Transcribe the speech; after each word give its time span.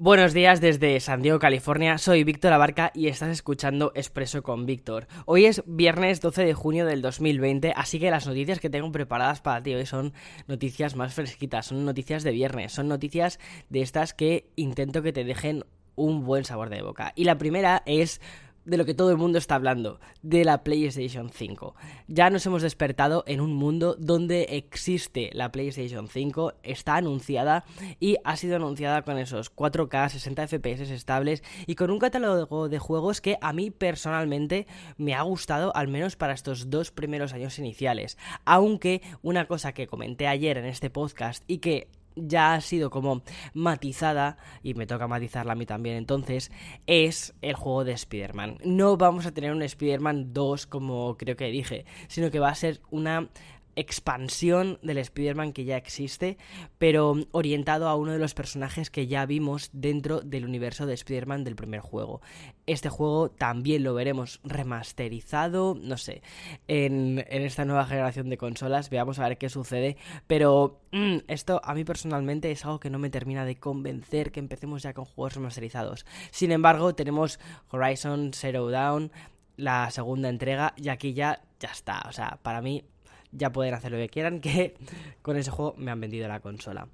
Buenos 0.00 0.32
días 0.32 0.60
desde 0.60 1.00
San 1.00 1.22
Diego, 1.22 1.40
California. 1.40 1.98
Soy 1.98 2.22
Víctor 2.22 2.52
Abarca 2.52 2.92
y 2.94 3.08
estás 3.08 3.30
escuchando 3.30 3.90
Expreso 3.96 4.44
con 4.44 4.64
Víctor. 4.64 5.08
Hoy 5.26 5.46
es 5.46 5.64
viernes 5.66 6.20
12 6.20 6.44
de 6.44 6.54
junio 6.54 6.86
del 6.86 7.02
2020, 7.02 7.72
así 7.74 7.98
que 7.98 8.12
las 8.12 8.24
noticias 8.24 8.60
que 8.60 8.70
tengo 8.70 8.92
preparadas 8.92 9.40
para 9.40 9.60
ti 9.60 9.74
hoy 9.74 9.86
son 9.86 10.12
noticias 10.46 10.94
más 10.94 11.14
fresquitas, 11.14 11.66
son 11.66 11.84
noticias 11.84 12.22
de 12.22 12.30
viernes, 12.30 12.70
son 12.70 12.86
noticias 12.86 13.40
de 13.70 13.82
estas 13.82 14.14
que 14.14 14.48
intento 14.54 15.02
que 15.02 15.12
te 15.12 15.24
dejen 15.24 15.64
un 15.96 16.24
buen 16.24 16.44
sabor 16.44 16.70
de 16.70 16.80
boca. 16.80 17.12
Y 17.16 17.24
la 17.24 17.36
primera 17.36 17.82
es 17.84 18.20
de 18.68 18.76
lo 18.76 18.84
que 18.84 18.94
todo 18.94 19.10
el 19.10 19.16
mundo 19.16 19.38
está 19.38 19.54
hablando, 19.54 19.98
de 20.22 20.44
la 20.44 20.62
PlayStation 20.62 21.30
5. 21.30 21.74
Ya 22.06 22.28
nos 22.28 22.44
hemos 22.44 22.60
despertado 22.60 23.24
en 23.26 23.40
un 23.40 23.54
mundo 23.54 23.96
donde 23.98 24.42
existe 24.50 25.30
la 25.32 25.50
PlayStation 25.50 26.06
5, 26.06 26.52
está 26.62 26.96
anunciada 26.96 27.64
y 27.98 28.18
ha 28.24 28.36
sido 28.36 28.56
anunciada 28.56 29.02
con 29.02 29.16
esos 29.16 29.54
4K, 29.54 30.10
60 30.10 30.48
FPS 30.48 30.90
estables 30.90 31.42
y 31.66 31.76
con 31.76 31.90
un 31.90 31.98
catálogo 31.98 32.68
de 32.68 32.78
juegos 32.78 33.22
que 33.22 33.38
a 33.40 33.54
mí 33.54 33.70
personalmente 33.70 34.66
me 34.98 35.14
ha 35.14 35.22
gustado 35.22 35.74
al 35.74 35.88
menos 35.88 36.16
para 36.16 36.34
estos 36.34 36.68
dos 36.68 36.90
primeros 36.90 37.32
años 37.32 37.58
iniciales. 37.58 38.18
Aunque 38.44 39.00
una 39.22 39.46
cosa 39.46 39.72
que 39.72 39.86
comenté 39.86 40.26
ayer 40.26 40.58
en 40.58 40.66
este 40.66 40.90
podcast 40.90 41.42
y 41.46 41.58
que 41.58 41.88
ya 42.26 42.54
ha 42.54 42.60
sido 42.60 42.90
como 42.90 43.22
matizada, 43.54 44.36
y 44.62 44.74
me 44.74 44.86
toca 44.86 45.06
matizarla 45.08 45.52
a 45.52 45.56
mí 45.56 45.66
también 45.66 45.96
entonces, 45.96 46.50
es 46.86 47.34
el 47.42 47.54
juego 47.54 47.84
de 47.84 47.92
Spider-Man. 47.92 48.58
No 48.64 48.96
vamos 48.96 49.26
a 49.26 49.32
tener 49.32 49.52
un 49.52 49.62
Spider-Man 49.62 50.32
2 50.32 50.66
como 50.66 51.16
creo 51.16 51.36
que 51.36 51.46
dije, 51.46 51.84
sino 52.08 52.30
que 52.30 52.40
va 52.40 52.48
a 52.48 52.54
ser 52.54 52.80
una 52.90 53.28
expansión 53.76 54.78
del 54.82 54.98
Spider-Man 54.98 55.52
que 55.52 55.64
ya 55.64 55.76
existe, 55.76 56.36
pero 56.78 57.14
orientado 57.30 57.88
a 57.88 57.96
uno 57.96 58.12
de 58.12 58.18
los 58.18 58.34
personajes 58.34 58.90
que 58.90 59.06
ya 59.06 59.24
vimos 59.26 59.70
dentro 59.72 60.20
del 60.20 60.44
universo 60.44 60.86
de 60.86 60.94
Spider-Man 60.94 61.44
del 61.44 61.56
primer 61.56 61.80
juego. 61.80 62.20
Este 62.66 62.88
juego 62.88 63.30
también 63.30 63.84
lo 63.84 63.94
veremos 63.94 64.40
remasterizado, 64.44 65.76
no 65.80 65.96
sé, 65.96 66.22
en, 66.66 67.24
esta 67.28 67.64
nueva 67.64 67.86
generación 67.86 68.28
de 68.28 68.36
consolas, 68.36 68.90
veamos 68.90 69.18
a 69.18 69.28
ver 69.28 69.38
qué 69.38 69.48
sucede, 69.48 69.96
pero 70.26 70.80
mm, 70.92 71.18
esto 71.28 71.60
a 71.64 71.74
mí 71.74 71.84
personalmente 71.84 72.50
es 72.50 72.64
algo 72.64 72.80
que 72.80 72.90
no 72.90 72.98
me 72.98 73.10
termina 73.10 73.44
de 73.44 73.56
convencer 73.56 74.32
que 74.32 74.40
empecemos 74.40 74.82
ya 74.82 74.92
con 74.92 75.04
juegos 75.04 75.34
remasterizados. 75.34 76.04
Sin 76.30 76.52
embargo, 76.52 76.94
tenemos 76.94 77.38
Horizon 77.70 78.32
Zero 78.34 78.70
Dawn, 78.70 79.12
la 79.56 79.90
segunda 79.90 80.28
entrega, 80.28 80.74
y 80.76 80.88
aquí 80.88 81.14
ya, 81.14 81.42
ya 81.58 81.70
está, 81.70 82.04
o 82.08 82.12
sea, 82.12 82.38
para 82.42 82.62
mí 82.62 82.84
ya 83.32 83.52
pueden 83.52 83.74
hacer 83.74 83.92
lo 83.92 83.98
que 83.98 84.08
quieran, 84.08 84.40
que 84.42 84.74
con 85.22 85.36
ese 85.36 85.50
juego 85.50 85.74
me 85.76 85.90
han 85.90 86.00
vendido 86.00 86.28
la 86.28 86.40
consola. 86.40 86.88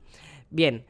Bien, 0.51 0.85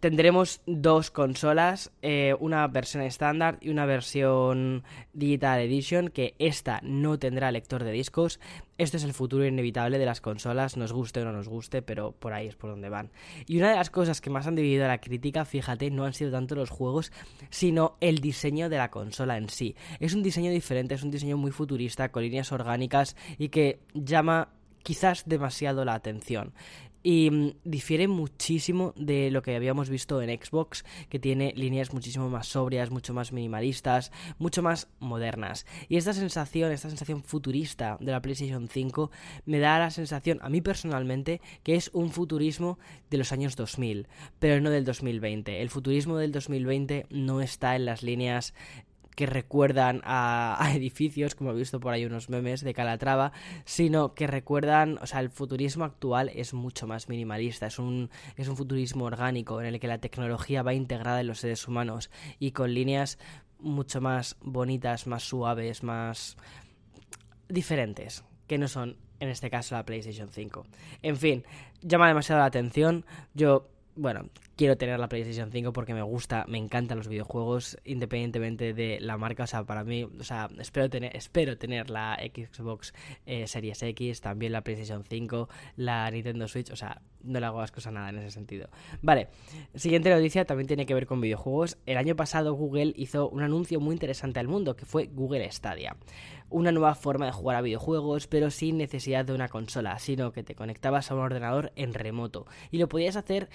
tendremos 0.00 0.60
dos 0.66 1.10
consolas, 1.10 1.92
eh, 2.02 2.34
una 2.40 2.66
versión 2.68 3.02
estándar 3.02 3.58
y 3.60 3.68
una 3.68 3.86
versión 3.86 4.84
Digital 5.12 5.60
Edition, 5.60 6.08
que 6.08 6.34
esta 6.38 6.80
no 6.82 7.18
tendrá 7.18 7.52
lector 7.52 7.84
de 7.84 7.92
discos. 7.92 8.40
Esto 8.78 8.96
es 8.96 9.04
el 9.04 9.12
futuro 9.12 9.46
inevitable 9.46 9.98
de 9.98 10.06
las 10.06 10.20
consolas, 10.20 10.76
nos 10.76 10.92
guste 10.92 11.20
o 11.20 11.24
no 11.24 11.32
nos 11.32 11.48
guste, 11.48 11.82
pero 11.82 12.12
por 12.12 12.32
ahí 12.32 12.48
es 12.48 12.56
por 12.56 12.70
donde 12.70 12.88
van. 12.88 13.10
Y 13.46 13.58
una 13.58 13.70
de 13.70 13.76
las 13.76 13.90
cosas 13.90 14.20
que 14.20 14.30
más 14.30 14.46
han 14.46 14.56
dividido 14.56 14.86
a 14.86 14.88
la 14.88 15.00
crítica, 15.00 15.44
fíjate, 15.44 15.90
no 15.90 16.04
han 16.04 16.14
sido 16.14 16.30
tanto 16.30 16.54
los 16.54 16.70
juegos, 16.70 17.12
sino 17.50 17.96
el 18.00 18.20
diseño 18.20 18.68
de 18.68 18.78
la 18.78 18.90
consola 18.90 19.36
en 19.36 19.48
sí. 19.48 19.76
Es 20.00 20.14
un 20.14 20.22
diseño 20.22 20.50
diferente, 20.50 20.94
es 20.94 21.02
un 21.02 21.10
diseño 21.10 21.36
muy 21.36 21.52
futurista, 21.52 22.10
con 22.10 22.22
líneas 22.22 22.50
orgánicas 22.50 23.16
y 23.38 23.50
que 23.50 23.78
llama 23.94 24.48
quizás 24.82 25.24
demasiado 25.26 25.84
la 25.84 25.94
atención 25.94 26.52
y 27.02 27.30
mm, 27.30 27.52
difiere 27.64 28.08
muchísimo 28.08 28.92
de 28.96 29.30
lo 29.30 29.42
que 29.42 29.56
habíamos 29.56 29.88
visto 29.88 30.20
en 30.22 30.30
Xbox, 30.30 30.84
que 31.08 31.18
tiene 31.18 31.52
líneas 31.56 31.92
muchísimo 31.92 32.28
más 32.28 32.48
sobrias, 32.48 32.90
mucho 32.90 33.14
más 33.14 33.32
minimalistas, 33.32 34.12
mucho 34.38 34.62
más 34.62 34.88
modernas. 35.00 35.66
Y 35.88 35.96
esta 35.96 36.12
sensación, 36.12 36.72
esta 36.72 36.88
sensación 36.88 37.22
futurista 37.22 37.96
de 38.00 38.12
la 38.12 38.22
PlayStation 38.22 38.68
5 38.68 39.10
me 39.46 39.58
da 39.58 39.78
la 39.78 39.90
sensación, 39.90 40.38
a 40.42 40.48
mí 40.48 40.60
personalmente, 40.60 41.40
que 41.62 41.74
es 41.74 41.90
un 41.92 42.10
futurismo 42.10 42.78
de 43.10 43.18
los 43.18 43.32
años 43.32 43.56
2000, 43.56 44.08
pero 44.38 44.60
no 44.60 44.70
del 44.70 44.84
2020. 44.84 45.62
El 45.62 45.70
futurismo 45.70 46.16
del 46.16 46.32
2020 46.32 47.06
no 47.10 47.40
está 47.40 47.76
en 47.76 47.84
las 47.84 48.02
líneas 48.02 48.54
que 49.14 49.26
recuerdan 49.26 50.00
a, 50.04 50.70
edificios, 50.74 51.34
como 51.34 51.50
he 51.52 51.54
visto 51.54 51.80
por 51.80 51.92
ahí 51.92 52.04
unos 52.04 52.28
memes 52.28 52.62
de 52.62 52.74
Calatrava, 52.74 53.32
sino 53.64 54.14
que 54.14 54.26
recuerdan, 54.26 54.98
o 55.02 55.06
sea, 55.06 55.20
el 55.20 55.30
futurismo 55.30 55.84
actual 55.84 56.30
es 56.34 56.54
mucho 56.54 56.86
más 56.86 57.08
minimalista, 57.08 57.66
es 57.66 57.78
un, 57.78 58.10
es 58.36 58.48
un 58.48 58.56
futurismo 58.56 59.04
orgánico 59.04 59.60
en 59.60 59.66
el 59.66 59.80
que 59.80 59.88
la 59.88 59.98
tecnología 59.98 60.62
va 60.62 60.74
integrada 60.74 61.20
en 61.20 61.26
los 61.26 61.40
seres 61.40 61.66
humanos 61.68 62.10
y 62.38 62.52
con 62.52 62.72
líneas 62.72 63.18
mucho 63.58 64.00
más 64.00 64.36
bonitas, 64.40 65.06
más 65.06 65.22
suaves, 65.22 65.82
más 65.82 66.36
diferentes, 67.48 68.24
que 68.46 68.58
no 68.58 68.68
son 68.68 68.96
en 69.20 69.28
este 69.28 69.50
caso 69.50 69.76
la 69.76 69.84
PlayStation 69.84 70.28
5. 70.28 70.66
En 71.02 71.16
fin, 71.16 71.44
llama 71.80 72.08
demasiado 72.08 72.40
la 72.40 72.46
atención. 72.46 73.04
Yo 73.34 73.68
bueno, 73.94 74.28
quiero 74.56 74.76
tener 74.76 74.98
la 74.98 75.08
PlayStation 75.08 75.50
5 75.50 75.72
porque 75.72 75.94
me 75.94 76.02
gusta, 76.02 76.44
me 76.48 76.58
encantan 76.58 76.98
los 76.98 77.08
videojuegos, 77.08 77.78
independientemente 77.84 78.74
de 78.74 78.98
la 79.00 79.16
marca. 79.16 79.44
O 79.44 79.46
sea, 79.46 79.64
para 79.64 79.84
mí, 79.84 80.04
o 80.04 80.24
sea, 80.24 80.48
espero 80.58 80.88
tener, 80.90 81.16
espero 81.16 81.56
tener 81.56 81.90
la 81.90 82.18
Xbox 82.18 82.92
eh, 83.26 83.46
Series 83.46 83.82
X, 83.82 84.20
también 84.20 84.52
la 84.52 84.62
PlayStation 84.62 85.04
5, 85.04 85.48
la 85.76 86.10
Nintendo 86.10 86.48
Switch. 86.48 86.70
O 86.70 86.76
sea, 86.76 87.00
no 87.22 87.40
le 87.40 87.46
hago 87.46 87.60
las 87.60 87.72
cosas 87.72 87.92
nada 87.92 88.10
en 88.10 88.18
ese 88.18 88.30
sentido. 88.30 88.68
Vale, 89.00 89.28
siguiente 89.74 90.10
noticia 90.10 90.44
también 90.44 90.66
tiene 90.66 90.86
que 90.86 90.94
ver 90.94 91.06
con 91.06 91.20
videojuegos. 91.20 91.78
El 91.86 91.96
año 91.96 92.16
pasado 92.16 92.54
Google 92.54 92.92
hizo 92.96 93.28
un 93.28 93.42
anuncio 93.42 93.80
muy 93.80 93.94
interesante 93.94 94.40
al 94.40 94.48
mundo 94.48 94.76
que 94.76 94.86
fue 94.86 95.06
Google 95.06 95.50
Stadia. 95.50 95.96
Una 96.50 96.72
nueva 96.72 96.94
forma 96.94 97.26
de 97.26 97.32
jugar 97.32 97.56
a 97.56 97.62
videojuegos, 97.62 98.26
pero 98.26 98.50
sin 98.50 98.76
necesidad 98.76 99.24
de 99.24 99.32
una 99.32 99.48
consola, 99.48 99.98
sino 99.98 100.32
que 100.32 100.42
te 100.42 100.54
conectabas 100.54 101.10
a 101.10 101.14
un 101.14 101.20
ordenador 101.20 101.72
en 101.76 101.94
remoto 101.94 102.46
y 102.70 102.78
lo 102.78 102.88
podías 102.88 103.16
hacer 103.16 103.48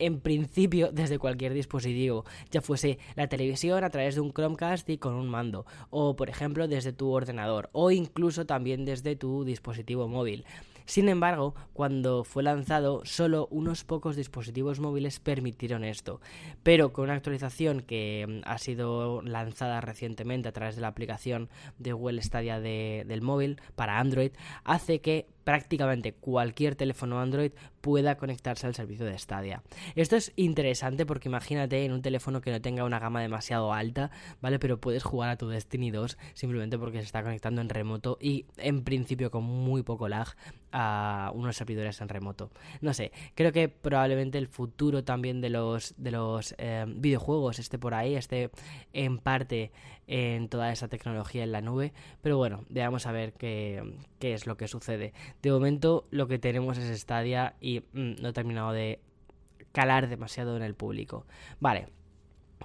en 0.00 0.20
principio 0.20 0.90
desde 0.92 1.18
cualquier 1.18 1.54
dispositivo, 1.54 2.24
ya 2.50 2.60
fuese 2.60 2.98
la 3.14 3.28
televisión 3.28 3.84
a 3.84 3.90
través 3.90 4.16
de 4.16 4.20
un 4.20 4.32
Chromecast 4.32 4.88
y 4.90 4.98
con 4.98 5.14
un 5.14 5.28
mando, 5.28 5.66
o 5.90 6.16
por 6.16 6.28
ejemplo 6.28 6.66
desde 6.66 6.92
tu 6.92 7.10
ordenador, 7.10 7.70
o 7.72 7.90
incluso 7.90 8.46
también 8.46 8.84
desde 8.84 9.16
tu 9.16 9.44
dispositivo 9.44 10.08
móvil. 10.08 10.44
Sin 10.90 11.08
embargo, 11.08 11.54
cuando 11.72 12.24
fue 12.24 12.42
lanzado, 12.42 13.02
solo 13.04 13.46
unos 13.52 13.84
pocos 13.84 14.16
dispositivos 14.16 14.80
móviles 14.80 15.20
permitieron 15.20 15.84
esto. 15.84 16.20
Pero 16.64 16.92
con 16.92 17.04
una 17.04 17.14
actualización 17.14 17.82
que 17.82 18.26
mm, 18.28 18.40
ha 18.44 18.58
sido 18.58 19.22
lanzada 19.22 19.80
recientemente 19.80 20.48
a 20.48 20.52
través 20.52 20.74
de 20.74 20.82
la 20.82 20.88
aplicación 20.88 21.48
de 21.78 21.92
Google 21.92 22.20
Stadia 22.22 22.58
del 22.58 23.22
móvil 23.22 23.60
para 23.76 24.00
Android, 24.00 24.32
hace 24.64 25.00
que 25.00 25.28
prácticamente 25.44 26.12
cualquier 26.12 26.74
teléfono 26.74 27.20
Android 27.20 27.52
pueda 27.80 28.16
conectarse 28.16 28.66
al 28.66 28.74
servicio 28.74 29.06
de 29.06 29.18
Stadia. 29.18 29.62
Esto 29.94 30.16
es 30.16 30.32
interesante 30.36 31.06
porque 31.06 31.28
imagínate 31.28 31.84
en 31.84 31.92
un 31.92 32.02
teléfono 32.02 32.40
que 32.40 32.50
no 32.50 32.60
tenga 32.60 32.84
una 32.84 32.98
gama 32.98 33.22
demasiado 33.22 33.72
alta, 33.72 34.10
¿vale? 34.40 34.58
Pero 34.58 34.80
puedes 34.80 35.02
jugar 35.02 35.30
a 35.30 35.36
tu 35.36 35.48
Destiny 35.48 35.90
2 35.90 36.18
simplemente 36.34 36.78
porque 36.78 36.98
se 36.98 37.04
está 37.04 37.22
conectando 37.22 37.60
en 37.60 37.68
remoto 37.68 38.18
y 38.20 38.46
en 38.58 38.84
principio 38.84 39.30
con 39.30 39.44
muy 39.44 39.82
poco 39.82 40.08
lag 40.08 40.36
a 40.72 41.30
unos 41.34 41.56
servidores 41.56 42.00
en 42.00 42.08
remoto. 42.08 42.50
No 42.80 42.94
sé, 42.94 43.12
creo 43.34 43.52
que 43.52 43.68
probablemente 43.68 44.38
el 44.38 44.46
futuro 44.46 45.04
también 45.04 45.40
de 45.40 45.50
los, 45.50 45.94
de 45.96 46.10
los 46.10 46.54
eh, 46.58 46.84
videojuegos 46.88 47.58
esté 47.58 47.78
por 47.78 47.94
ahí, 47.94 48.14
esté 48.14 48.50
en 48.92 49.18
parte 49.18 49.72
en 50.06 50.48
toda 50.48 50.72
esa 50.72 50.88
tecnología 50.88 51.44
en 51.44 51.52
la 51.52 51.60
nube, 51.60 51.92
pero 52.20 52.36
bueno, 52.36 52.64
veamos 52.68 53.06
a 53.06 53.12
ver 53.12 53.32
qué, 53.32 53.94
qué 54.18 54.34
es 54.34 54.46
lo 54.46 54.56
que 54.56 54.66
sucede. 54.66 55.12
De 55.42 55.52
momento 55.52 56.06
lo 56.10 56.26
que 56.26 56.38
tenemos 56.38 56.78
es 56.78 57.00
Stadia 57.00 57.54
y 57.60 57.80
mm, 57.92 58.20
no 58.20 58.28
he 58.30 58.32
terminado 58.32 58.72
de 58.72 59.00
calar 59.72 60.08
demasiado 60.08 60.56
en 60.56 60.62
el 60.62 60.74
público. 60.74 61.26
Vale. 61.60 61.99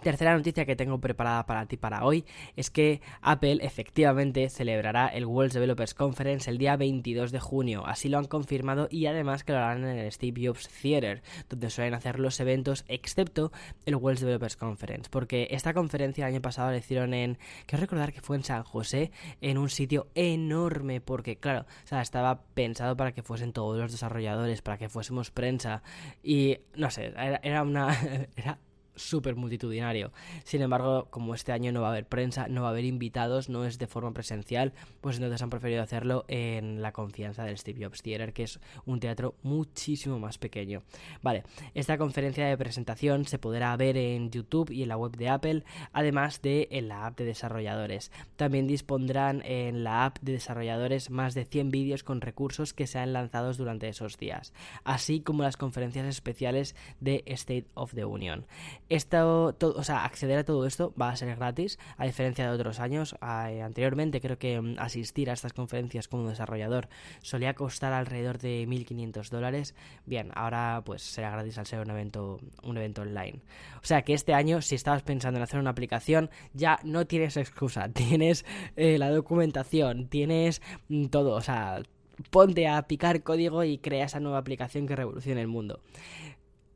Tercera 0.01 0.35
noticia 0.35 0.65
que 0.65 0.75
tengo 0.75 0.99
preparada 0.99 1.45
para 1.45 1.65
ti 1.65 1.77
para 1.77 2.05
hoy 2.05 2.25
es 2.55 2.69
que 2.69 3.01
Apple 3.21 3.59
efectivamente 3.61 4.49
celebrará 4.49 5.07
el 5.07 5.25
World 5.25 5.53
Developers 5.53 5.93
Conference 5.93 6.49
el 6.49 6.57
día 6.57 6.75
22 6.75 7.31
de 7.31 7.39
junio, 7.39 7.85
así 7.87 8.09
lo 8.09 8.19
han 8.19 8.25
confirmado 8.25 8.87
y 8.91 9.07
además 9.07 9.43
que 9.43 9.53
lo 9.53 9.59
harán 9.59 9.83
en 9.83 9.97
el 9.97 10.11
Steve 10.11 10.45
Jobs 10.45 10.69
Theater, 10.69 11.23
donde 11.49 11.69
suelen 11.69 11.93
hacer 11.95 12.19
los 12.19 12.39
eventos 12.39 12.85
excepto 12.87 13.51
el 13.85 13.95
World 13.95 14.19
Developers 14.19 14.57
Conference, 14.57 15.09
porque 15.09 15.47
esta 15.51 15.73
conferencia 15.73 16.27
el 16.27 16.33
año 16.33 16.41
pasado 16.41 16.71
la 16.71 16.77
hicieron 16.77 17.13
en, 17.13 17.37
quiero 17.65 17.81
recordar 17.81 18.13
que 18.13 18.21
fue 18.21 18.37
en 18.37 18.43
San 18.43 18.63
José, 18.63 19.11
en 19.41 19.57
un 19.57 19.69
sitio 19.69 20.07
enorme, 20.13 21.01
porque 21.01 21.37
claro, 21.37 21.65
estaba 21.89 22.43
pensado 22.53 22.95
para 22.95 23.13
que 23.13 23.23
fuesen 23.23 23.53
todos 23.53 23.77
los 23.77 23.91
desarrolladores, 23.91 24.61
para 24.61 24.77
que 24.77 24.89
fuésemos 24.89 25.31
prensa 25.31 25.81
y 26.21 26.59
no 26.75 26.91
sé, 26.91 27.13
era, 27.41 27.63
una... 27.63 27.97
súper 28.95 29.35
multitudinario. 29.35 30.11
Sin 30.43 30.61
embargo, 30.61 31.07
como 31.09 31.35
este 31.35 31.51
año 31.51 31.71
no 31.71 31.81
va 31.81 31.87
a 31.87 31.91
haber 31.91 32.07
prensa, 32.07 32.47
no 32.47 32.61
va 32.61 32.67
a 32.67 32.71
haber 32.71 32.85
invitados, 32.85 33.49
no 33.49 33.65
es 33.65 33.77
de 33.77 33.87
forma 33.87 34.13
presencial, 34.13 34.73
pues 35.01 35.17
entonces 35.17 35.41
han 35.41 35.49
preferido 35.49 35.81
hacerlo 35.81 36.25
en 36.27 36.81
la 36.81 36.91
confianza 36.91 37.43
del 37.43 37.57
Steve 37.57 37.83
Jobs 37.83 38.01
Theater, 38.01 38.33
que 38.33 38.43
es 38.43 38.59
un 38.85 38.99
teatro 38.99 39.35
muchísimo 39.43 40.19
más 40.19 40.37
pequeño. 40.37 40.83
Vale, 41.21 41.43
esta 41.73 41.97
conferencia 41.97 42.47
de 42.47 42.57
presentación 42.57 43.25
se 43.25 43.39
podrá 43.39 43.75
ver 43.77 43.97
en 43.97 44.31
YouTube 44.31 44.71
y 44.71 44.83
en 44.83 44.89
la 44.89 44.97
web 44.97 45.15
de 45.15 45.29
Apple, 45.29 45.63
además 45.93 46.41
de 46.41 46.67
en 46.71 46.87
la 46.87 47.05
app 47.05 47.17
de 47.17 47.25
desarrolladores. 47.25 48.11
También 48.35 48.67
dispondrán 48.67 49.41
en 49.45 49.83
la 49.83 50.05
app 50.05 50.19
de 50.21 50.33
desarrolladores 50.33 51.09
más 51.09 51.33
de 51.33 51.45
100 51.45 51.71
vídeos 51.71 52.03
con 52.03 52.21
recursos 52.21 52.73
que 52.73 52.87
sean 52.87 53.13
lanzados 53.13 53.57
durante 53.57 53.87
esos 53.87 54.17
días, 54.17 54.53
así 54.83 55.21
como 55.21 55.43
las 55.43 55.57
conferencias 55.57 56.05
especiales 56.05 56.75
de 56.99 57.23
State 57.27 57.67
of 57.73 57.93
the 57.93 58.05
Union. 58.05 58.45
Esto, 58.87 59.55
o 59.59 59.83
sea, 59.83 60.05
acceder 60.05 60.37
a 60.37 60.43
todo 60.45 60.65
esto 60.67 60.93
va 60.99 61.09
a 61.09 61.15
ser 61.15 61.35
gratis, 61.35 61.79
a 61.97 62.05
diferencia 62.05 62.45
de 62.45 62.51
otros 62.51 62.79
años. 62.79 63.15
anteriormente 63.19 64.21
creo 64.21 64.37
que 64.37 64.61
mm, 64.61 64.75
asistir 64.77 65.29
a 65.29 65.33
estas 65.33 65.53
conferencias 65.53 66.07
como 66.07 66.29
desarrollador 66.29 66.87
solía 67.21 67.55
costar 67.55 67.93
alrededor 67.93 68.37
de 68.37 68.67
1.500 68.67 69.29
dólares. 69.29 69.75
Bien, 70.05 70.31
ahora 70.35 70.83
pues 70.85 71.01
será 71.01 71.31
gratis 71.31 71.57
al 71.57 71.65
ser 71.65 71.79
un 71.79 71.89
evento, 71.89 72.39
un 72.63 72.77
evento 72.77 73.01
online. 73.01 73.41
O 73.81 73.85
sea 73.85 74.03
que 74.03 74.13
este 74.13 74.33
año, 74.33 74.61
si 74.61 74.75
estabas 74.75 75.01
pensando 75.03 75.37
en 75.37 75.43
hacer 75.43 75.59
una 75.59 75.71
aplicación, 75.71 76.29
ya 76.53 76.79
no 76.83 77.07
tienes 77.07 77.37
excusa. 77.37 77.89
Tienes 77.95 78.45
eh, 78.75 78.97
la 78.97 79.09
documentación, 79.09 80.07
tienes 80.07 80.61
mm, 80.89 81.05
todo, 81.07 81.31
o 81.33 81.41
sea, 81.41 81.81
ponte 82.29 82.67
a 82.67 82.81
picar 82.83 83.23
código 83.23 83.63
y 83.63 83.77
crea 83.77 84.05
esa 84.05 84.19
nueva 84.19 84.37
aplicación 84.37 84.87
que 84.87 84.95
revolucione 84.95 85.41
el 85.41 85.47
mundo. 85.47 85.81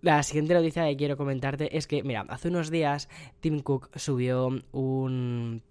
La 0.01 0.23
siguiente 0.23 0.53
noticia 0.53 0.85
que 0.85 0.95
quiero 0.95 1.17
comentarte 1.17 1.77
es 1.77 1.87
que, 1.87 2.03
mira, 2.03 2.25
hace 2.29 2.47
unos 2.47 2.69
días 2.69 3.09
Tim 3.41 3.59
Cook 3.59 3.89
subió 3.97 4.49
un 4.71 5.61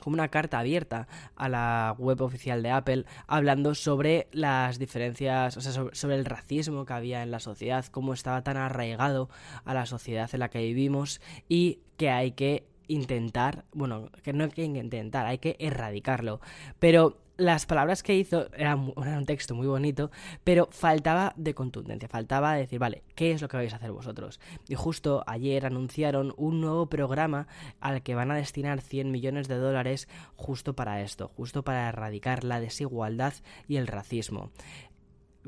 como 0.00 0.14
una 0.14 0.28
carta 0.28 0.58
abierta 0.58 1.08
a 1.36 1.48
la 1.48 1.94
web 1.98 2.22
oficial 2.22 2.62
de 2.62 2.70
Apple 2.70 3.04
hablando 3.26 3.74
sobre 3.74 4.28
las 4.32 4.78
diferencias, 4.78 5.56
o 5.56 5.60
sea, 5.60 5.72
sobre, 5.92 6.16
el 6.16 6.24
racismo 6.24 6.84
que 6.84 6.92
había 6.92 7.22
en 7.22 7.30
la 7.30 7.40
sociedad, 7.40 7.84
cómo 7.86 8.14
estaba 8.14 8.42
tan 8.42 8.56
arraigado 8.56 9.28
a 9.64 9.74
la 9.74 9.86
sociedad 9.86 10.30
en 10.32 10.40
la 10.40 10.48
que 10.48 10.60
vivimos 10.60 11.20
y 11.48 11.80
que 11.96 12.10
hay 12.10 12.32
que 12.32 12.66
intentar, 12.88 13.64
bueno, 13.72 14.10
que 14.22 14.32
no 14.32 14.44
hay 14.44 14.50
que 14.50 14.64
intentar, 14.64 15.26
hay 15.26 15.38
que 15.38 15.56
erradicarlo. 15.58 16.40
Pero 16.78 17.18
las 17.40 17.64
palabras 17.64 18.02
que 18.02 18.14
hizo 18.14 18.52
eran, 18.54 18.92
un 18.94 19.26
texto 19.26 19.54
muy 19.54 19.66
bonito, 19.66 20.10
pero 20.44 20.68
faltaba 20.70 21.32
de 21.36 21.54
contundencia, 21.54 22.08
faltaba 22.08 22.52
de 22.52 22.60
decir, 22.60 22.78
vale, 22.78 23.02
¿qué 23.14 23.32
es 23.32 23.40
lo 23.40 23.48
que 23.48 23.56
vais 23.56 23.72
a 23.72 23.76
hacer 23.76 23.92
vosotros? 23.92 24.40
Y 24.68 24.74
justo 24.74 25.24
ayer 25.26 25.64
anunciaron 25.64 26.34
un 26.36 26.60
nuevo 26.60 26.86
programa 26.86 27.48
al 27.80 28.02
que 28.02 28.14
van 28.14 28.30
a 28.30 28.36
destinar 28.36 28.82
100 28.82 29.10
millones 29.10 29.48
de 29.48 29.56
dólares 29.56 30.06
justo 30.36 30.74
para 30.74 31.00
esto, 31.00 31.28
justo 31.28 31.64
para 31.64 31.88
erradicar 31.88 32.44
la 32.44 32.60
desigualdad 32.60 33.32
y 33.66 33.76
el 33.76 33.86
racismo. 33.86 34.50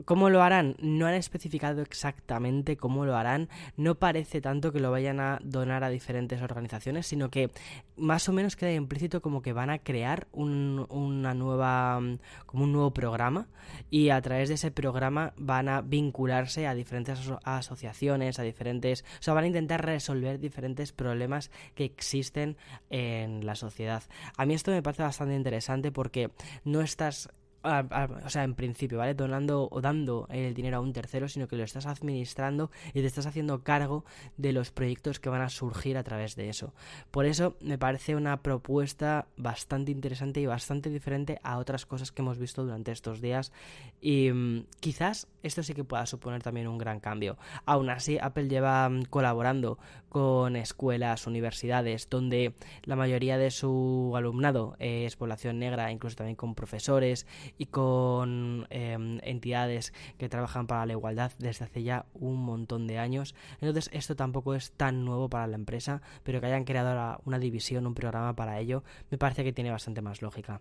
¿Cómo 0.07 0.31
lo 0.31 0.43
harán? 0.43 0.75
No 0.81 1.07
han 1.07 1.15
especificado 1.15 1.83
exactamente 1.83 2.79
cómo 2.79 3.05
lo 3.05 3.15
harán. 3.15 3.51
No 3.77 3.97
parece 3.97 4.41
tanto 4.41 4.73
que 4.73 4.81
lo 4.81 4.91
vayan 4.91 5.21
a 5.21 5.39
donar 5.43 5.85
a 5.85 5.91
diferentes 5.91 6.41
organizaciones, 6.41 7.07
sino 7.07 7.31
que 7.31 7.51
más 7.97 8.27
o 8.29 8.33
menos 8.33 8.57
queda 8.57 8.73
implícito 8.73 9.21
como 9.21 9.43
que 9.43 9.53
van 9.53 9.69
a 9.69 9.79
crear 9.79 10.29
un, 10.33 10.87
una 10.89 11.35
nueva, 11.35 12.01
como 12.47 12.65
un 12.65 12.73
nuevo 12.73 12.93
programa 12.95 13.49
y 13.91 14.09
a 14.09 14.21
través 14.23 14.49
de 14.49 14.55
ese 14.55 14.71
programa 14.71 15.35
van 15.37 15.69
a 15.69 15.83
vincularse 15.83 16.67
a 16.67 16.75
diferentes 16.75 17.31
asociaciones, 17.45 18.39
a 18.39 18.43
diferentes, 18.43 19.05
o 19.21 19.23
sea, 19.23 19.35
van 19.35 19.45
a 19.45 19.49
intentar 19.49 19.85
resolver 19.85 20.39
diferentes 20.39 20.93
problemas 20.93 21.51
que 21.75 21.85
existen 21.85 22.57
en 22.89 23.45
la 23.45 23.57
sociedad. 23.57 24.03
A 24.39 24.47
mí 24.47 24.55
esto 24.55 24.71
me 24.71 24.83
parece 24.83 25.03
bastante 25.03 25.35
interesante 25.35 25.93
porque 25.93 26.31
no 26.65 26.81
estás 26.81 27.29
o 27.63 28.29
sea, 28.29 28.45
en 28.45 28.55
principio, 28.55 28.99
¿vale? 28.99 29.15
Donando 29.15 29.69
o 29.71 29.81
dando 29.81 30.27
el 30.31 30.55
dinero 30.55 30.79
a 30.79 30.81
un 30.81 30.93
tercero, 30.93 31.29
sino 31.29 31.49
que 31.49 31.57
lo 31.57 31.65
estás 31.65 31.87
administrando 31.87 32.71
y 32.89 33.01
te 33.01 33.07
estás 33.07 33.27
haciendo 33.27 33.63
cargo 33.63 34.05
de 34.37 34.53
los 34.53 34.71
proyectos 34.71 35.21
que 35.21 35.29
van 35.29 35.43
a 35.43 35.49
surgir 35.49 35.97
a 35.97 36.03
través 36.03 36.37
de 36.37 36.49
eso. 36.49 36.75
Por 37.11 37.27
eso 37.27 37.57
me 37.61 37.79
parece 37.79 38.17
una 38.17 38.43
propuesta 38.43 39.27
bastante 39.37 39.93
interesante 39.93 40.41
y 40.41 40.47
bastante 40.47 40.91
diferente 40.91 41.41
a 41.43 41.59
otras 41.59 41.87
cosas 41.87 42.13
que 42.13 42.23
hemos 42.23 42.39
visto 42.39 42.65
durante 42.65 42.93
estos 42.93 43.21
días 43.21 43.53
y 44.01 44.31
mm, 44.31 44.67
quizás 44.81 45.29
esto 45.43 45.63
sí 45.63 45.75
que 45.75 45.85
pueda 45.85 46.07
suponer 46.07 46.43
también 46.43 46.69
un 46.69 46.79
gran 46.79 47.01
cambio. 47.01 47.37
Aún 47.65 47.91
así, 47.91 48.19
Apple 48.21 48.49
lleva 48.49 48.89
mm, 48.89 49.05
colaborando 49.05 49.79
con 50.09 50.57
escuelas, 50.57 51.27
universidades, 51.27 52.09
donde 52.11 52.55
la 52.85 52.97
mayoría 52.97 53.39
de 53.39 53.51
su 53.51 54.13
alumnado 54.15 54.77
es 54.79 55.17
población 55.17 55.59
negra, 55.59 55.91
incluso 55.91 56.17
también 56.17 56.37
con 56.37 56.55
profesores 56.55 57.27
y 57.59 57.67
con 57.67 58.67
em, 58.71 59.19
entidades 59.23 59.93
que 60.19 60.29
trabajan 60.29 60.67
para 60.67 60.87
la 60.87 60.93
igualdad 60.93 61.33
desde 61.39 61.65
hace 61.65 61.83
ya 61.83 62.07
un 62.15 62.45
montón 62.45 62.87
de 62.87 62.99
años. 62.99 63.35
Entonces 63.61 63.91
esto 63.93 64.17
tampoco 64.17 64.55
es 64.55 64.73
tan 64.73 65.05
nuevo 65.05 65.29
para 65.29 65.47
la 65.47 65.57
empresa, 65.57 66.03
pero 66.23 66.41
que 66.41 66.47
hayan 66.47 66.65
creado 66.65 67.21
una 67.25 67.39
división, 67.39 67.87
un 67.87 67.95
programa 67.95 68.35
para 68.35 68.59
ello, 68.61 68.83
me 69.11 69.19
parece 69.19 69.45
que 69.45 69.53
tiene 69.53 69.71
bastante 69.71 70.03
más 70.03 70.23
lógica. 70.23 70.61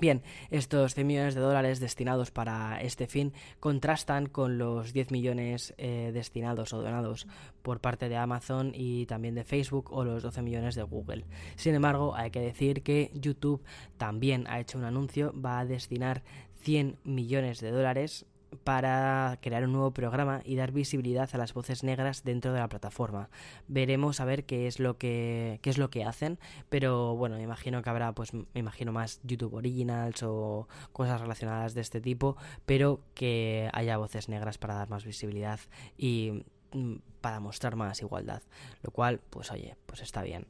Bien, 0.00 0.22
estos 0.50 0.94
100 0.94 1.06
millones 1.06 1.34
de 1.36 1.40
dólares 1.40 1.78
destinados 1.78 2.32
para 2.32 2.80
este 2.80 3.06
fin 3.06 3.32
contrastan 3.60 4.26
con 4.26 4.58
los 4.58 4.92
10 4.92 5.12
millones 5.12 5.72
eh, 5.78 6.10
destinados 6.12 6.72
o 6.72 6.82
donados 6.82 7.28
por 7.62 7.80
parte 7.80 8.08
de 8.08 8.16
Amazon 8.16 8.72
y 8.74 9.06
también 9.06 9.36
de 9.36 9.44
Facebook 9.44 9.92
o 9.92 10.04
los 10.04 10.24
12 10.24 10.42
millones 10.42 10.74
de 10.74 10.82
Google. 10.82 11.24
Sin 11.54 11.76
embargo, 11.76 12.16
hay 12.16 12.32
que 12.32 12.40
decir 12.40 12.82
que 12.82 13.12
YouTube 13.14 13.62
también 13.96 14.46
ha 14.48 14.58
hecho 14.58 14.78
un 14.78 14.84
anuncio, 14.84 15.32
va 15.40 15.60
a 15.60 15.64
destinar 15.64 16.24
100 16.62 16.98
millones 17.04 17.60
de 17.60 17.70
dólares 17.70 18.26
para 18.62 19.38
crear 19.40 19.64
un 19.64 19.72
nuevo 19.72 19.92
programa 19.92 20.42
y 20.44 20.56
dar 20.56 20.72
visibilidad 20.72 21.28
a 21.32 21.38
las 21.38 21.54
voces 21.54 21.82
negras 21.82 22.24
dentro 22.24 22.52
de 22.52 22.60
la 22.60 22.68
plataforma. 22.68 23.30
Veremos 23.68 24.20
a 24.20 24.24
ver 24.24 24.44
qué 24.44 24.66
es 24.66 24.78
lo 24.78 24.98
que 24.98 25.58
qué 25.62 25.70
es 25.70 25.78
lo 25.78 25.90
que 25.90 26.04
hacen, 26.04 26.38
pero 26.68 27.16
bueno, 27.16 27.36
me 27.36 27.42
imagino 27.42 27.82
que 27.82 27.90
habrá 27.90 28.12
pues 28.12 28.32
me 28.34 28.46
imagino 28.54 28.92
más 28.92 29.20
YouTube 29.22 29.54
Originals 29.54 30.22
o 30.22 30.68
cosas 30.92 31.20
relacionadas 31.20 31.74
de 31.74 31.80
este 31.80 32.00
tipo, 32.00 32.36
pero 32.66 33.00
que 33.14 33.70
haya 33.72 33.96
voces 33.96 34.28
negras 34.28 34.58
para 34.58 34.74
dar 34.74 34.88
más 34.88 35.04
visibilidad 35.04 35.60
y 35.96 36.44
mm, 36.72 36.96
para 37.20 37.40
mostrar 37.40 37.76
más 37.76 38.00
igualdad, 38.02 38.42
lo 38.82 38.90
cual 38.90 39.20
pues 39.30 39.50
oye, 39.50 39.76
pues 39.86 40.02
está 40.02 40.22
bien. 40.22 40.46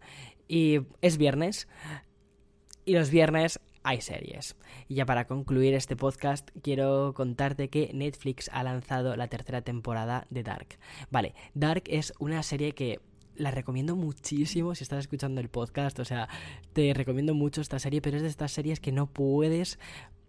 Y 0.48 0.80
es 1.00 1.16
viernes 1.16 1.68
y 2.84 2.94
los 2.94 3.10
viernes 3.10 3.60
hay 3.84 4.00
series. 4.00 4.56
Y 4.88 4.96
ya 4.96 5.06
para 5.06 5.26
concluir 5.26 5.74
este 5.74 5.94
podcast, 5.94 6.50
quiero 6.62 7.12
contarte 7.14 7.68
que 7.68 7.90
Netflix 7.94 8.50
ha 8.52 8.64
lanzado 8.64 9.14
la 9.14 9.28
tercera 9.28 9.62
temporada 9.62 10.26
de 10.30 10.42
Dark. 10.42 10.78
Vale, 11.10 11.34
Dark 11.54 11.84
es 11.86 12.12
una 12.18 12.42
serie 12.42 12.72
que 12.72 13.00
la 13.36 13.50
recomiendo 13.50 13.94
muchísimo 13.96 14.74
si 14.74 14.84
estás 14.84 15.00
escuchando 15.00 15.40
el 15.40 15.48
podcast. 15.48 15.98
O 15.98 16.04
sea, 16.04 16.28
te 16.72 16.94
recomiendo 16.94 17.34
mucho 17.34 17.60
esta 17.60 17.78
serie, 17.78 18.00
pero 18.00 18.16
es 18.16 18.22
de 18.22 18.28
estas 18.28 18.52
series 18.52 18.80
que 18.80 18.92
no 18.92 19.06
puedes 19.06 19.78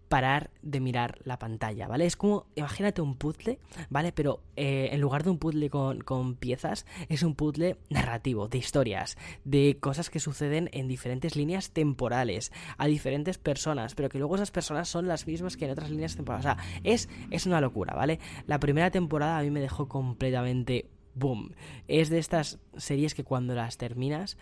parar 0.08 0.52
de 0.62 0.80
mirar 0.80 1.20
la 1.24 1.40
pantalla, 1.40 1.88
¿vale? 1.88 2.06
Es 2.06 2.16
como, 2.16 2.46
imagínate 2.56 3.02
un 3.02 3.16
puzzle, 3.16 3.60
¿vale? 3.90 4.12
Pero 4.12 4.42
eh, 4.56 4.90
en 4.92 5.02
lugar 5.02 5.24
de 5.24 5.32
un 5.32 5.40
puzzle 5.40 5.70
con, 5.70 6.02
con, 6.02 6.36
piezas, 6.36 6.86
es 7.10 7.24
un 7.24 7.36
puzzle 7.36 7.78
narrativo, 7.90 8.48
de 8.48 8.58
historias, 8.58 9.18
de 9.44 9.78
cosas 9.80 10.10
que 10.10 10.20
suceden 10.20 10.70
en 10.74 10.88
diferentes 10.88 11.36
líneas 11.36 11.72
temporales, 11.72 12.52
a 12.78 12.88
diferentes 12.88 13.38
personas, 13.38 13.96
pero 13.96 14.10
que 14.10 14.20
luego 14.20 14.36
esas 14.36 14.52
personas 14.52 14.90
son 14.90 15.08
las 15.08 15.28
mismas 15.28 15.58
que 15.58 15.66
en 15.66 15.72
otras 15.72 15.90
líneas 15.90 16.16
temporales. 16.16 16.46
O 16.46 16.50
sea, 16.50 16.58
es, 16.84 17.10
es 17.32 17.46
una 17.46 17.62
locura, 17.62 17.94
¿vale? 17.96 18.20
La 18.48 18.60
primera 18.60 18.92
temporada 18.92 19.40
a 19.40 19.42
mí 19.42 19.50
me 19.50 19.62
dejó 19.62 19.88
completamente 19.88 20.90
boom. 21.16 21.56
Es 21.88 22.10
de 22.10 22.20
estas 22.20 22.60
series 22.78 23.16
que 23.16 23.24
cuando 23.24 23.56
las 23.56 23.78
terminas 23.78 24.38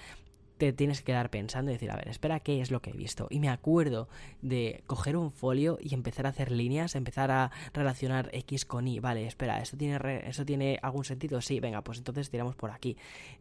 te 0.58 0.74
tienes 0.74 1.00
que 1.00 1.06
quedar 1.06 1.30
pensando 1.30 1.72
y 1.72 1.76
decir, 1.76 1.92
a 1.92 1.96
ver, 1.96 2.08
espera, 2.08 2.40
¿qué 2.40 2.62
es 2.62 2.72
lo 2.72 2.82
que 2.82 2.92
he 2.92 2.94
visto? 2.94 3.28
Y 3.30 3.40
me 3.40 3.50
acuerdo 3.50 4.08
de 4.42 4.84
coger 4.88 5.18
un 5.18 5.32
folio 5.32 5.78
y 5.82 5.94
empezar 5.94 6.26
a 6.26 6.30
hacer 6.30 6.52
líneas, 6.52 6.96
empezar 6.96 7.32
a 7.32 7.52
relacionar 7.74 8.30
X 8.34 8.66
con 8.66 8.88
Y. 8.88 9.00
Vale, 9.00 9.26
espera, 9.26 9.60
¿esto 9.62 9.78
tiene, 9.78 9.98
¿esto 10.28 10.46
tiene 10.46 10.80
algún 10.82 11.06
sentido? 11.06 11.42
Sí, 11.42 11.60
venga, 11.60 11.82
pues 11.82 11.98
entonces 11.98 12.30
tiramos 12.30 12.56
por 12.56 12.72
aquí. 12.72 12.98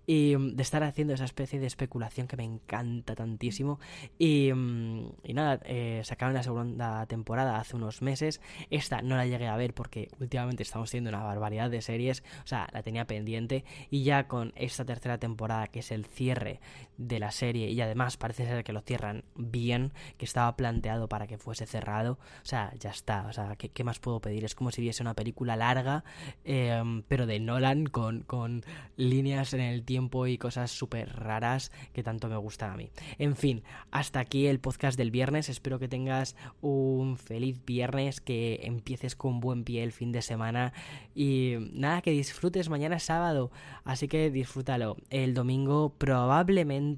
Y 0.07 0.37
mm, 0.37 0.57
de 0.57 0.63
estar 0.63 0.83
haciendo 0.83 1.15
esa 1.15 1.25
especie 1.25 1.61
de 1.61 1.67
especulación 1.67 2.27
que 2.27 2.37
me 2.37 2.45
encanta 2.45 3.15
tantísimo. 3.15 3.79
Y, 4.19 4.53
mm, 4.53 5.13
y 5.25 5.35
nada, 5.35 5.61
eh, 5.65 6.03
sacaron 6.05 6.35
la 6.35 6.43
segunda 6.43 7.07
temporada 7.07 7.59
hace 7.59 7.77
unos 7.77 8.03
meses. 8.03 8.41
Esta 8.71 9.03
no 9.03 9.17
la 9.17 9.27
llegué 9.27 9.49
a 9.49 9.57
ver 9.57 9.75
porque 9.75 10.09
últimamente 10.21 10.63
estamos 10.63 10.91
teniendo 10.91 11.11
una 11.11 11.25
barbaridad 11.25 11.71
de 11.71 11.83
series. 11.83 12.23
O 12.45 12.47
sea, 12.47 12.69
la 12.73 12.83
tenía 12.83 13.07
pendiente. 13.07 13.65
Y 13.91 14.03
ya 14.03 14.29
con 14.29 14.53
esta 14.57 14.85
tercera 14.85 15.19
temporada, 15.19 15.67
que 15.67 15.81
es 15.81 15.91
el 15.93 16.07
cierre 16.07 16.61
de 17.09 17.19
la 17.19 17.31
serie 17.31 17.71
y 17.71 17.81
además 17.81 18.17
parece 18.17 18.47
ser 18.47 18.65
que 18.65 18.73
lo 18.73 18.81
cierran 18.81 19.25
bien, 19.35 19.93
que 20.17 20.25
estaba 20.25 20.57
planteado 20.57 21.09
para 21.09 21.27
que 21.27 21.39
fuese 21.39 21.67
cerrado, 21.67 22.19
o 22.43 22.47
sea, 22.47 22.73
ya 22.79 22.91
está, 22.91 23.27
o 23.29 23.33
sea, 23.33 23.57
¿qué, 23.57 23.85
más 23.85 23.99
puedo 23.99 24.21
pedir? 24.21 24.45
Es 24.45 24.55
como 24.55 24.71
si 24.71 24.81
viese 24.81 25.03
una 25.03 25.15
película 25.15 25.57
larga, 25.57 26.05
em, 26.45 27.03
pero 27.09 27.27
de 27.27 27.41
Nolan 27.41 27.87
con, 27.87 28.23
con 28.23 28.63
líneas 28.97 29.55
en 29.55 29.61
el 29.61 29.83
tiempo 29.83 30.27
y 30.27 30.39
cosas 30.39 30.71
súper 30.71 31.13
raras 31.17 31.73
que 31.93 32.03
tanto 32.03 32.29
me 32.29 32.37
gustan 32.37 32.71
a 32.71 32.77
mí. 32.77 32.91
En 33.19 33.37
fin, 33.37 33.63
hasta 33.91 34.21
aquí 34.21 34.47
el 34.47 34.61
podcast 34.61 34.97
del 34.97 35.11
viernes, 35.11 35.49
espero 35.49 35.79
que 35.79 35.89
tengas 35.89 36.37
un 36.61 37.17
feliz 37.17 37.65
viernes, 37.65 38.21
que 38.21 38.61
empieces 38.63 39.17
con 39.17 39.41
buen 39.41 39.65
pie 39.65 39.83
el 39.83 39.93
fin 39.93 40.13
de 40.13 40.23
semana 40.23 40.73
y 41.15 41.57
nada, 41.73 42.03
que 42.03 42.11
disfrutes 42.11 42.69
mañana 42.69 42.99
sábado, 42.99 43.51
así 43.85 44.09
que 44.09 44.31
disfrútalo. 44.31 44.97
El 45.11 45.35
domingo 45.35 45.95
probablemente 45.99 46.92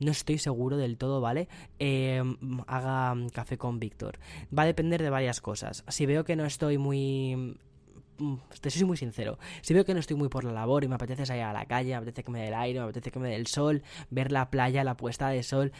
no 0.00 0.10
estoy 0.10 0.38
seguro 0.38 0.76
del 0.76 0.96
todo, 0.96 1.20
¿vale? 1.20 1.48
Eh, 1.78 2.22
haga 2.66 3.14
café 3.32 3.58
con 3.58 3.78
Víctor. 3.78 4.18
Va 4.56 4.62
a 4.62 4.66
depender 4.66 5.02
de 5.02 5.10
varias 5.10 5.40
cosas. 5.40 5.84
Si 5.88 6.06
veo 6.06 6.24
que 6.24 6.36
no 6.36 6.44
estoy 6.44 6.78
muy 6.78 7.56
mm, 8.18 8.34
te 8.60 8.70
soy 8.70 8.84
muy 8.84 8.96
sincero. 8.96 9.38
Si 9.62 9.74
veo 9.74 9.84
que 9.84 9.94
no 9.94 10.00
estoy 10.00 10.16
muy 10.16 10.28
por 10.28 10.44
la 10.44 10.52
labor 10.52 10.84
y 10.84 10.88
me 10.88 10.94
apetece 10.94 11.26
salir 11.26 11.42
a 11.42 11.52
la 11.52 11.66
calle, 11.66 11.90
me 11.90 11.96
apetece 11.96 12.24
que 12.24 12.30
me 12.30 12.40
dé 12.40 12.48
el 12.48 12.54
aire, 12.54 12.78
me 12.80 12.84
apetece 12.84 13.10
que 13.10 13.18
me 13.18 13.28
dé 13.28 13.36
el 13.36 13.46
sol, 13.46 13.82
ver 14.10 14.32
la 14.32 14.50
playa, 14.50 14.84
la 14.84 14.96
puesta 14.96 15.28
de 15.28 15.42
sol, 15.42 15.72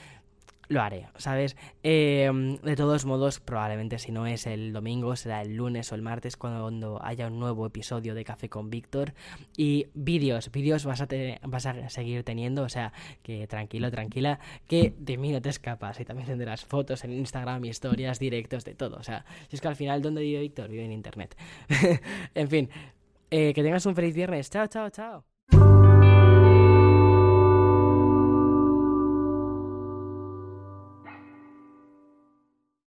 lo 0.68 0.82
haré, 0.82 1.08
¿sabes? 1.16 1.56
Eh, 1.82 2.30
de 2.62 2.76
todos 2.76 3.04
modos, 3.06 3.40
probablemente 3.40 3.98
si 3.98 4.12
no 4.12 4.26
es 4.26 4.46
el 4.46 4.72
domingo, 4.72 5.16
será 5.16 5.42
el 5.42 5.56
lunes 5.56 5.90
o 5.92 5.94
el 5.94 6.02
martes 6.02 6.36
cuando 6.36 7.00
haya 7.02 7.26
un 7.26 7.38
nuevo 7.38 7.66
episodio 7.66 8.14
de 8.14 8.24
Café 8.24 8.48
con 8.48 8.70
Víctor. 8.70 9.14
Y 9.56 9.86
vídeos, 9.94 10.50
vídeos 10.52 10.84
vas 10.84 11.00
a, 11.00 11.08
vas 11.42 11.66
a 11.66 11.88
seguir 11.88 12.22
teniendo, 12.22 12.62
o 12.62 12.68
sea, 12.68 12.92
que 13.22 13.46
tranquilo, 13.46 13.90
tranquila, 13.90 14.40
que 14.66 14.94
de 14.98 15.16
mí 15.16 15.32
no 15.32 15.40
te 15.40 15.48
escapas. 15.48 16.00
Y 16.00 16.04
también 16.04 16.28
tendrás 16.28 16.64
fotos 16.64 17.04
en 17.04 17.12
Instagram, 17.12 17.64
historias, 17.64 18.18
directos, 18.18 18.64
de 18.64 18.74
todo. 18.74 18.96
O 18.96 19.02
sea, 19.02 19.24
si 19.48 19.56
es 19.56 19.62
que 19.62 19.68
al 19.68 19.76
final, 19.76 20.02
¿dónde 20.02 20.22
vive 20.22 20.40
Víctor? 20.40 20.68
Vive 20.68 20.84
en 20.84 20.92
Internet. 20.92 21.36
en 22.34 22.48
fin, 22.48 22.70
eh, 23.30 23.52
que 23.54 23.62
tengas 23.62 23.86
un 23.86 23.94
feliz 23.94 24.14
viernes. 24.14 24.50
Chao, 24.50 24.66
chao, 24.66 24.90
chao. 24.90 25.27